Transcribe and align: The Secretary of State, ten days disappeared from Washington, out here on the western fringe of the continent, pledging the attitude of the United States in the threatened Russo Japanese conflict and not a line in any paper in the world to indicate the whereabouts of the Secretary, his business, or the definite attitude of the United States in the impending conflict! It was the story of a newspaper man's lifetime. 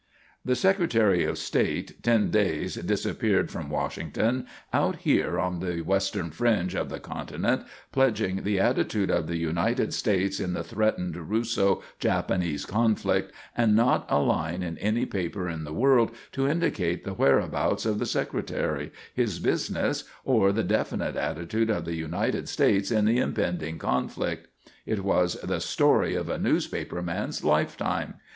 The 0.43 0.55
Secretary 0.55 1.25
of 1.25 1.37
State, 1.37 2.01
ten 2.01 2.31
days 2.31 2.73
disappeared 2.73 3.51
from 3.51 3.69
Washington, 3.69 4.47
out 4.73 4.95
here 4.95 5.39
on 5.39 5.59
the 5.59 5.81
western 5.81 6.31
fringe 6.31 6.73
of 6.73 6.89
the 6.89 6.99
continent, 6.99 7.65
pledging 7.91 8.41
the 8.41 8.59
attitude 8.59 9.11
of 9.11 9.27
the 9.27 9.37
United 9.37 9.93
States 9.93 10.39
in 10.39 10.53
the 10.53 10.63
threatened 10.63 11.15
Russo 11.15 11.83
Japanese 11.99 12.65
conflict 12.65 13.31
and 13.55 13.75
not 13.75 14.07
a 14.09 14.17
line 14.17 14.63
in 14.63 14.75
any 14.79 15.05
paper 15.05 15.47
in 15.47 15.65
the 15.65 15.71
world 15.71 16.09
to 16.31 16.47
indicate 16.47 17.03
the 17.03 17.13
whereabouts 17.13 17.85
of 17.85 17.99
the 17.99 18.07
Secretary, 18.07 18.91
his 19.13 19.37
business, 19.37 20.03
or 20.25 20.51
the 20.51 20.63
definite 20.63 21.15
attitude 21.15 21.69
of 21.69 21.85
the 21.85 21.95
United 21.95 22.49
States 22.49 22.89
in 22.89 23.05
the 23.05 23.19
impending 23.19 23.77
conflict! 23.77 24.47
It 24.83 25.03
was 25.03 25.35
the 25.43 25.59
story 25.61 26.15
of 26.15 26.27
a 26.27 26.39
newspaper 26.39 27.03
man's 27.03 27.43
lifetime. 27.43 28.15